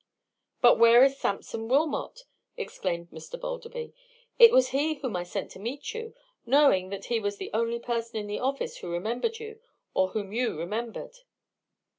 "But 0.61 0.79
where 0.79 1.03
is 1.03 1.19
Sampson 1.19 1.67
Wilmot?" 1.67 2.21
exclaimed 2.57 3.11
Mr. 3.11 3.39
Balderby. 3.39 3.93
"It 4.39 4.51
was 4.51 4.69
he 4.69 4.95
whom 4.95 5.15
I 5.15 5.21
sent 5.21 5.51
to 5.51 5.59
meet 5.59 5.93
you, 5.93 6.15
knowing 6.43 6.89
that 6.89 7.05
he 7.05 7.19
was 7.19 7.37
the 7.37 7.51
only 7.53 7.77
person 7.77 8.15
in 8.17 8.25
the 8.25 8.39
office 8.39 8.77
who 8.77 8.89
remembered 8.89 9.37
you, 9.37 9.59
or 9.93 10.07
whom 10.07 10.33
you 10.33 10.57
remembered." 10.57 11.19